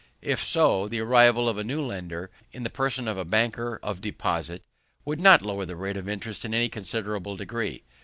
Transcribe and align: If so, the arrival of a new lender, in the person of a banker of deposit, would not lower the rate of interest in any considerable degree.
If 0.23 0.43
so, 0.43 0.87
the 0.87 0.99
arrival 0.99 1.47
of 1.47 1.59
a 1.59 1.63
new 1.63 1.85
lender, 1.85 2.31
in 2.51 2.63
the 2.63 2.71
person 2.71 3.07
of 3.07 3.19
a 3.19 3.23
banker 3.23 3.79
of 3.83 4.01
deposit, 4.01 4.63
would 5.05 5.21
not 5.21 5.43
lower 5.43 5.63
the 5.67 5.75
rate 5.75 5.95
of 5.95 6.07
interest 6.09 6.43
in 6.43 6.55
any 6.55 6.69
considerable 6.69 7.35
degree. 7.35 7.83